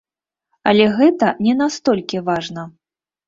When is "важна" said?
2.31-2.65